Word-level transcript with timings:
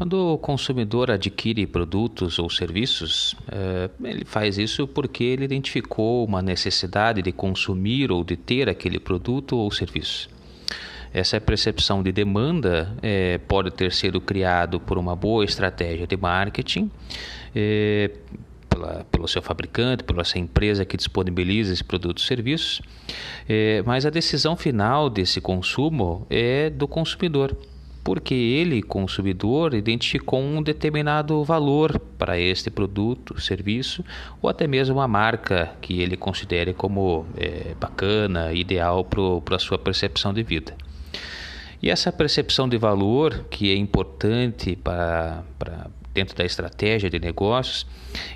Quando 0.00 0.32
o 0.32 0.38
consumidor 0.38 1.10
adquire 1.10 1.66
produtos 1.66 2.38
ou 2.38 2.48
serviços, 2.48 3.36
eh, 3.52 3.90
ele 4.02 4.24
faz 4.24 4.56
isso 4.56 4.88
porque 4.88 5.22
ele 5.22 5.44
identificou 5.44 6.24
uma 6.24 6.40
necessidade 6.40 7.20
de 7.20 7.30
consumir 7.32 8.10
ou 8.10 8.24
de 8.24 8.34
ter 8.34 8.66
aquele 8.66 8.98
produto 8.98 9.58
ou 9.58 9.70
serviço. 9.70 10.30
Essa 11.12 11.38
percepção 11.38 12.02
de 12.02 12.12
demanda 12.12 12.96
é, 13.02 13.36
pode 13.46 13.72
ter 13.72 13.92
sido 13.92 14.22
criado 14.22 14.80
por 14.80 14.96
uma 14.96 15.14
boa 15.14 15.44
estratégia 15.44 16.06
de 16.06 16.16
marketing, 16.16 16.90
é, 17.54 18.10
pela, 18.70 19.04
pelo 19.12 19.28
seu 19.28 19.42
fabricante, 19.42 20.02
pela 20.02 20.24
sua 20.24 20.40
empresa 20.40 20.82
que 20.86 20.96
disponibiliza 20.96 21.74
esse 21.74 21.84
produto 21.84 22.20
ou 22.20 22.24
serviço, 22.24 22.82
mas 23.84 24.06
a 24.06 24.10
decisão 24.10 24.56
final 24.56 25.10
desse 25.10 25.42
consumo 25.42 26.26
é 26.30 26.70
do 26.70 26.88
consumidor 26.88 27.54
porque 28.02 28.34
ele, 28.34 28.82
consumidor, 28.82 29.74
identificou 29.74 30.40
um 30.40 30.62
determinado 30.62 31.42
valor 31.44 31.98
para 32.18 32.38
este 32.38 32.70
produto, 32.70 33.40
serviço 33.40 34.04
ou 34.40 34.48
até 34.48 34.66
mesmo 34.66 34.96
uma 34.96 35.08
marca 35.08 35.72
que 35.80 36.00
ele 36.00 36.16
considere 36.16 36.72
como 36.72 37.26
é, 37.36 37.74
bacana, 37.78 38.52
ideal 38.52 39.04
para 39.04 39.56
a 39.56 39.58
sua 39.58 39.78
percepção 39.78 40.32
de 40.32 40.42
vida. 40.42 40.74
E 41.82 41.88
essa 41.90 42.12
percepção 42.12 42.68
de 42.68 42.76
valor, 42.76 43.46
que 43.50 43.70
é 43.70 43.74
importante 43.74 44.76
para, 44.76 45.42
para 45.58 45.86
dentro 46.12 46.36
da 46.36 46.44
estratégia 46.44 47.08
de 47.08 47.18
negócios, 47.18 47.86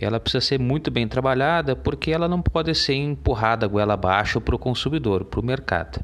ela 0.00 0.18
precisa 0.18 0.40
ser 0.40 0.58
muito 0.58 0.90
bem 0.90 1.06
trabalhada 1.06 1.76
porque 1.76 2.10
ela 2.10 2.26
não 2.26 2.42
pode 2.42 2.74
ser 2.74 2.94
empurrada 2.94 3.66
goela 3.66 3.94
abaixo 3.94 4.40
para 4.40 4.56
o 4.56 4.58
consumidor, 4.58 5.24
para 5.24 5.38
o 5.38 5.44
mercado. 5.44 6.00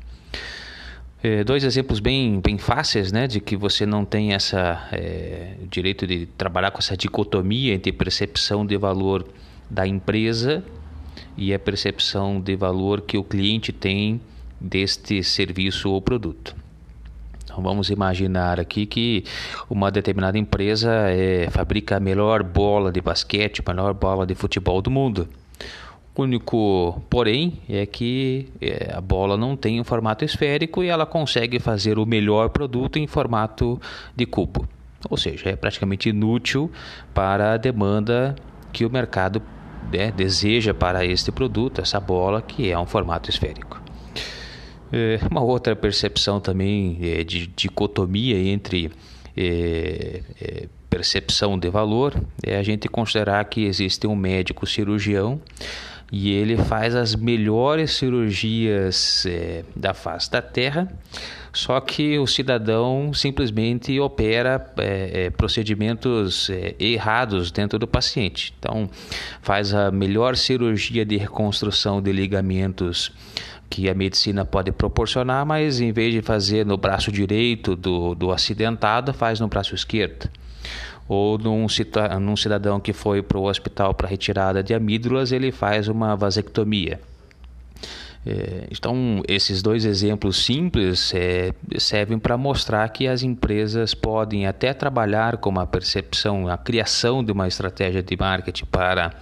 É, 1.26 1.42
dois 1.42 1.64
exemplos 1.64 2.00
bem, 2.00 2.38
bem 2.38 2.58
fáceis, 2.58 3.10
né, 3.10 3.26
de 3.26 3.40
que 3.40 3.56
você 3.56 3.86
não 3.86 4.04
tem 4.04 4.34
essa 4.34 4.86
é, 4.92 5.54
direito 5.70 6.06
de 6.06 6.26
trabalhar 6.26 6.70
com 6.70 6.80
essa 6.80 6.94
dicotomia 6.94 7.72
entre 7.72 7.90
percepção 7.92 8.66
de 8.66 8.76
valor 8.76 9.26
da 9.70 9.86
empresa 9.86 10.62
e 11.34 11.54
a 11.54 11.58
percepção 11.58 12.38
de 12.38 12.54
valor 12.54 13.00
que 13.00 13.16
o 13.16 13.24
cliente 13.24 13.72
tem 13.72 14.20
deste 14.60 15.24
serviço 15.24 15.90
ou 15.90 16.02
produto. 16.02 16.54
Então 17.42 17.62
vamos 17.62 17.88
imaginar 17.88 18.60
aqui 18.60 18.84
que 18.84 19.24
uma 19.70 19.90
determinada 19.90 20.36
empresa 20.36 20.92
é, 21.08 21.48
fabrica 21.48 21.96
a 21.96 22.00
melhor 22.00 22.42
bola 22.42 22.92
de 22.92 23.00
basquete, 23.00 23.62
a 23.64 23.72
melhor 23.72 23.94
bola 23.94 24.26
de 24.26 24.34
futebol 24.34 24.82
do 24.82 24.90
mundo. 24.90 25.26
O 26.16 26.22
único 26.22 27.02
porém 27.10 27.60
é 27.68 27.84
que 27.84 28.48
é, 28.60 28.92
a 28.94 29.00
bola 29.00 29.36
não 29.36 29.56
tem 29.56 29.80
um 29.80 29.84
formato 29.84 30.24
esférico 30.24 30.82
e 30.82 30.88
ela 30.88 31.04
consegue 31.04 31.58
fazer 31.58 31.98
o 31.98 32.06
melhor 32.06 32.50
produto 32.50 32.98
em 32.98 33.06
formato 33.06 33.80
de 34.14 34.24
cubo. 34.24 34.68
Ou 35.10 35.16
seja, 35.16 35.50
é 35.50 35.56
praticamente 35.56 36.08
inútil 36.08 36.70
para 37.12 37.54
a 37.54 37.56
demanda 37.56 38.36
que 38.72 38.86
o 38.86 38.90
mercado 38.90 39.42
né, 39.92 40.12
deseja 40.12 40.72
para 40.72 41.04
este 41.04 41.32
produto, 41.32 41.80
essa 41.80 41.98
bola 41.98 42.40
que 42.40 42.70
é 42.70 42.78
um 42.78 42.86
formato 42.86 43.28
esférico. 43.28 43.82
É, 44.92 45.18
uma 45.28 45.42
outra 45.42 45.74
percepção 45.74 46.38
também 46.40 46.98
é 47.02 47.24
de 47.24 47.48
dicotomia 47.48 48.38
entre 48.38 48.92
é, 49.36 50.22
é, 50.40 50.68
percepção 50.88 51.58
de 51.58 51.68
valor 51.68 52.14
é 52.40 52.56
a 52.56 52.62
gente 52.62 52.88
considerar 52.88 53.44
que 53.46 53.64
existe 53.64 54.06
um 54.06 54.14
médico 54.14 54.64
cirurgião 54.64 55.40
e 56.12 56.32
ele 56.32 56.56
faz 56.56 56.94
as 56.94 57.14
melhores 57.14 57.92
cirurgias 57.92 59.26
é, 59.26 59.64
da 59.74 59.92
face 59.92 60.30
da 60.30 60.40
Terra, 60.40 60.88
só 61.52 61.80
que 61.80 62.18
o 62.18 62.26
cidadão 62.26 63.12
simplesmente 63.12 63.98
opera 64.00 64.72
é, 64.78 65.26
é, 65.26 65.30
procedimentos 65.30 66.50
errados 66.78 67.50
dentro 67.50 67.78
do 67.78 67.86
paciente. 67.86 68.54
Então, 68.58 68.90
faz 69.40 69.72
a 69.72 69.90
melhor 69.90 70.36
cirurgia 70.36 71.04
de 71.04 71.16
reconstrução 71.16 72.02
de 72.02 72.12
ligamentos 72.12 73.12
que 73.70 73.88
a 73.88 73.94
medicina 73.94 74.44
pode 74.44 74.70
proporcionar, 74.72 75.46
mas 75.46 75.80
em 75.80 75.92
vez 75.92 76.12
de 76.12 76.22
fazer 76.22 76.66
no 76.66 76.76
braço 76.76 77.10
direito 77.10 77.74
do, 77.74 78.14
do 78.14 78.30
acidentado, 78.30 79.12
faz 79.12 79.40
no 79.40 79.48
braço 79.48 79.74
esquerdo 79.74 80.28
ou 81.08 81.38
num, 81.38 81.66
num 82.20 82.36
cidadão 82.36 82.80
que 82.80 82.92
foi 82.92 83.22
para 83.22 83.38
o 83.38 83.44
hospital 83.44 83.94
para 83.94 84.08
retirada 84.08 84.62
de 84.62 84.74
amígdalas, 84.74 85.32
ele 85.32 85.52
faz 85.52 85.88
uma 85.88 86.16
vasectomia. 86.16 87.00
É, 88.26 88.66
então, 88.70 89.22
esses 89.28 89.60
dois 89.60 89.84
exemplos 89.84 90.44
simples 90.44 91.12
é, 91.14 91.52
servem 91.78 92.18
para 92.18 92.38
mostrar 92.38 92.88
que 92.88 93.06
as 93.06 93.22
empresas 93.22 93.92
podem 93.92 94.46
até 94.46 94.72
trabalhar 94.72 95.36
com 95.36 95.58
a 95.60 95.66
percepção, 95.66 96.48
a 96.48 96.56
criação 96.56 97.22
de 97.22 97.30
uma 97.32 97.46
estratégia 97.46 98.02
de 98.02 98.16
marketing 98.16 98.64
para 98.66 99.12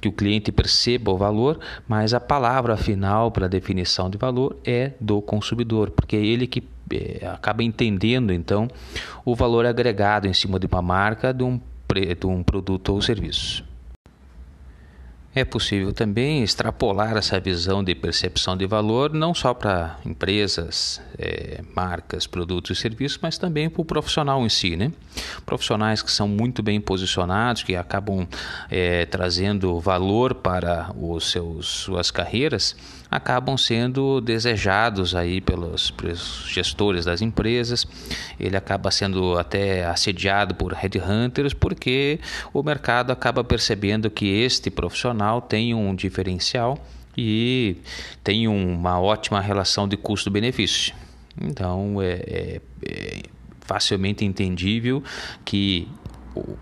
que 0.00 0.08
o 0.08 0.12
cliente 0.12 0.50
perceba 0.50 1.12
o 1.12 1.16
valor, 1.16 1.60
mas 1.86 2.12
a 2.12 2.18
palavra 2.18 2.76
final 2.76 3.30
para 3.30 3.46
definição 3.46 4.10
de 4.10 4.18
valor 4.18 4.56
é 4.64 4.92
do 5.00 5.22
consumidor, 5.22 5.90
porque 5.90 6.16
é 6.16 6.24
ele 6.24 6.48
que 6.48 6.64
é, 6.92 7.24
acaba 7.26 7.62
entendendo 7.62 8.32
então 8.32 8.68
o 9.24 9.36
valor 9.36 9.64
agregado 9.64 10.26
em 10.26 10.34
cima 10.34 10.58
de 10.58 10.66
uma 10.66 10.82
marca, 10.82 11.32
de 11.32 11.44
um, 11.44 11.60
de 12.18 12.26
um 12.26 12.42
produto 12.42 12.92
ou 12.92 13.00
serviço. 13.00 13.71
É 15.34 15.46
possível 15.46 15.94
também 15.94 16.42
extrapolar 16.42 17.16
essa 17.16 17.40
visão 17.40 17.82
de 17.82 17.94
percepção 17.94 18.54
de 18.54 18.66
valor 18.66 19.14
não 19.14 19.32
só 19.32 19.54
para 19.54 19.98
empresas, 20.04 21.00
é, 21.18 21.62
marcas, 21.74 22.26
produtos 22.26 22.76
e 22.76 22.80
serviços, 22.80 23.18
mas 23.22 23.38
também 23.38 23.70
para 23.70 23.80
o 23.80 23.84
profissional 23.84 24.44
em 24.44 24.50
si. 24.50 24.76
Né? 24.76 24.92
Profissionais 25.46 26.02
que 26.02 26.12
são 26.12 26.28
muito 26.28 26.62
bem 26.62 26.78
posicionados, 26.82 27.62
que 27.62 27.74
acabam 27.74 28.28
é, 28.70 29.06
trazendo 29.06 29.80
valor 29.80 30.34
para 30.34 30.90
os 30.94 31.30
seus, 31.30 31.66
suas 31.66 32.10
carreiras, 32.10 32.76
acabam 33.10 33.56
sendo 33.56 34.20
desejados 34.20 35.14
aí 35.14 35.40
pelos, 35.40 35.90
pelos 35.90 36.44
gestores 36.48 37.06
das 37.06 37.22
empresas. 37.22 37.86
Ele 38.38 38.56
acaba 38.56 38.90
sendo 38.90 39.38
até 39.38 39.86
assediado 39.86 40.54
por 40.54 40.74
headhunters 40.74 41.54
porque 41.54 42.20
o 42.52 42.62
mercado 42.62 43.12
acaba 43.12 43.42
percebendo 43.42 44.10
que 44.10 44.26
este 44.26 44.70
profissional 44.70 45.21
tem 45.40 45.74
um 45.74 45.94
diferencial 45.94 46.78
e 47.16 47.76
tem 48.24 48.48
uma 48.48 49.00
ótima 49.00 49.40
relação 49.40 49.86
de 49.86 49.96
custo-benefício. 49.96 50.94
Então 51.40 52.00
é, 52.00 52.12
é, 52.12 52.60
é 52.86 53.22
facilmente 53.60 54.24
entendível 54.24 55.02
que 55.44 55.88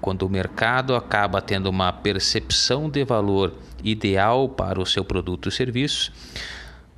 quando 0.00 0.22
o 0.22 0.28
mercado 0.28 0.94
acaba 0.94 1.40
tendo 1.40 1.68
uma 1.68 1.92
percepção 1.92 2.90
de 2.90 3.04
valor 3.04 3.54
ideal 3.84 4.48
para 4.48 4.80
o 4.80 4.86
seu 4.86 5.04
produto 5.04 5.46
ou 5.46 5.52
serviço, 5.52 6.12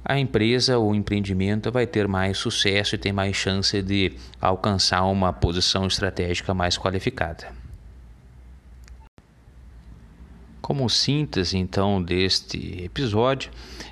a 0.04 0.18
empresa 0.18 0.78
ou 0.78 0.94
empreendimento 0.94 1.70
vai 1.70 1.86
ter 1.86 2.08
mais 2.08 2.38
sucesso 2.38 2.94
e 2.94 2.98
tem 2.98 3.12
mais 3.12 3.36
chance 3.36 3.80
de 3.82 4.12
alcançar 4.40 5.04
uma 5.04 5.32
posição 5.32 5.86
estratégica 5.86 6.52
mais 6.52 6.76
qualificada. 6.76 7.61
Como 10.62 10.88
síntese 10.88 11.58
então 11.58 12.00
deste 12.00 12.84
episódio, 12.84 13.50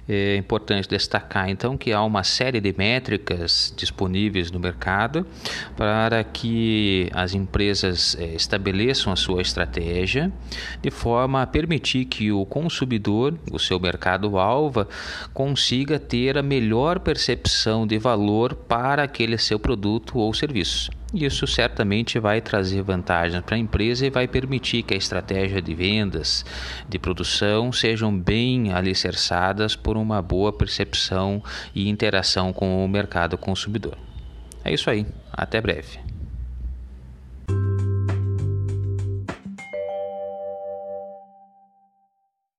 é 0.09 0.37
importante 0.37 0.89
destacar 0.89 1.51
então 1.51 1.77
que 1.77 1.93
há 1.93 2.01
uma 2.01 2.23
série 2.23 2.61
de 2.61 2.73
métricas 2.79 3.75
disponíveis 3.77 4.53
no 4.53 4.61
mercado 4.61 5.27
para 5.77 6.23
que 6.23 7.11
as 7.13 7.35
empresas 7.35 8.17
é, 8.21 8.37
estabeleçam 8.37 9.13
a 9.13 9.17
sua 9.17 9.43
estratégia 9.43 10.33
de 10.81 10.93
forma 10.93 11.43
a 11.43 11.47
permitir 11.47 12.05
que 12.05 12.31
o 12.31 12.47
consumidor, 12.47 13.37
o 13.51 13.59
seu 13.59 13.81
mercado-alvo, 13.81 14.87
consiga 15.35 15.99
ter 15.99 16.39
a 16.39 16.43
melhor 16.43 17.01
percepção 17.01 17.85
de 17.85 17.99
valor 17.99 18.55
para 18.55 19.03
aquele 19.03 19.37
seu 19.39 19.59
produto 19.59 20.19
ou 20.19 20.33
serviço. 20.33 21.00
Isso 21.13 21.45
certamente 21.45 22.21
vai 22.21 22.41
trazer 22.41 22.83
vantagens 22.83 23.43
para 23.43 23.57
a 23.57 23.59
empresa 23.59 24.07
e 24.07 24.11
vai 24.11 24.29
permitir 24.29 24.85
que 24.85 24.95
a 24.95 24.97
estratégia 24.97 25.61
de 25.61 25.75
vendas, 25.75 26.45
de 26.89 27.01
produção, 27.01 27.73
sejam 27.73 28.17
bem 28.17 28.73
alicerçadas 28.73 29.75
por 29.75 29.97
uma 29.97 30.23
boa 30.23 30.53
percepção 30.53 31.43
e 31.75 31.89
interação 31.89 32.53
com 32.53 32.85
o 32.85 32.89
mercado 32.89 33.37
consumidor. 33.37 33.99
É 34.65 34.73
isso 34.73 34.89
aí, 34.89 35.05
até 35.33 35.61
breve. 35.61 35.99